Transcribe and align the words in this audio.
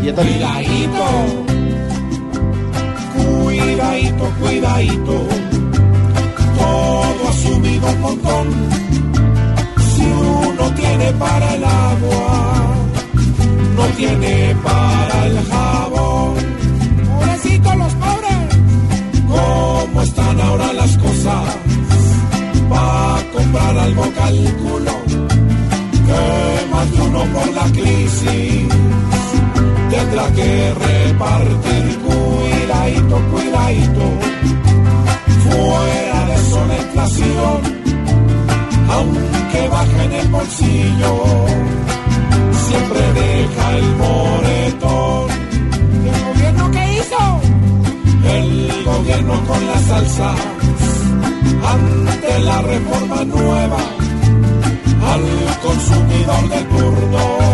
Cuidadito, 0.00 1.04
cuidadito, 3.14 4.24
cuidadito, 4.40 5.28
todo 6.56 7.28
asumido 7.28 7.86
un 7.86 8.00
montón. 8.00 8.46
Si 9.76 10.02
uno 10.02 10.74
tiene 10.74 11.12
para 11.12 11.54
el 11.54 11.64
agua, 11.64 12.74
no 13.76 13.84
tiene 13.98 14.56
para 14.64 15.26
el 15.26 15.38
jabón. 15.50 16.34
Pobrecitos 17.06 17.76
los 17.76 17.94
pobres, 17.94 18.38
¿cómo 19.28 20.02
están 20.02 20.40
ahora 20.40 20.72
las 20.72 20.96
cosas? 20.96 21.44
Pa' 22.70 23.18
comprar 23.34 23.78
algo 23.78 24.04
calculo 24.14 24.92
que 26.06 26.66
más 26.70 26.90
de 26.90 27.02
uno 27.02 27.24
por 27.34 27.48
la 27.52 27.64
crisis 27.64 28.59
la 30.20 30.32
que 30.32 30.74
repartir, 30.74 31.98
cuidadito, 32.06 33.16
cuidadito, 33.32 34.06
fuera 35.44 36.20
de 36.30 36.38
soletración, 36.52 37.58
aunque 38.96 39.68
baja 39.68 40.04
en 40.04 40.12
el 40.12 40.28
bolsillo, 40.28 41.12
siempre 42.66 43.02
deja 43.20 43.64
el 43.78 43.88
moretón. 44.02 45.30
¿El 46.10 46.24
gobierno 46.28 46.70
qué 46.70 46.84
hizo? 46.96 47.22
El 48.38 48.84
gobierno 48.84 49.34
con 49.48 49.66
la 49.66 49.78
salsa, 49.88 50.34
ante 51.74 52.38
la 52.40 52.62
reforma 52.62 53.24
nueva, 53.24 53.80
al 55.12 55.24
consumidor 55.62 56.48
de 56.48 56.60
turno 56.64 57.49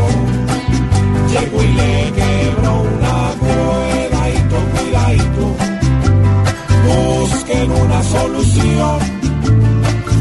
solución, 8.12 8.98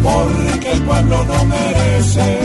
porque 0.03 0.71
el 0.71 0.81
pueblo 0.83 1.23
no 1.25 1.45
merece 1.45 2.39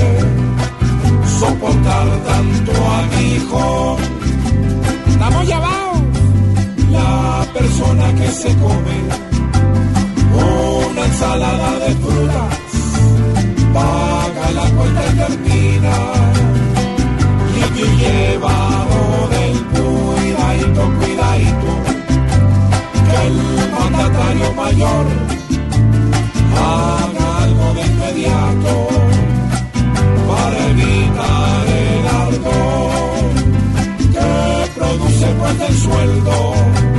soportar 1.39 2.07
tanto 2.25 2.73
aguijón. 3.01 3.97
Estamos 5.09 5.47
llevados. 5.47 5.99
La 6.91 7.47
persona 7.55 8.15
que 8.15 8.29
se 8.29 8.49
come 8.57 9.30
mandatario 23.81 24.53
mayor 24.53 25.06
haga 26.56 27.27
algo 27.45 27.67
de 27.75 27.83
inmediato 27.92 28.72
para 30.28 30.59
evitar 30.72 31.67
el 31.84 32.06
arco 32.25 32.59
que 34.14 34.70
produce 34.77 35.27
pues 35.39 35.61
el 35.69 35.77
sueldo. 35.78 36.90